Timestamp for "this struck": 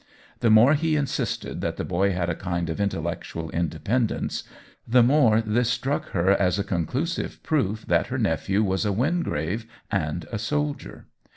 5.41-6.05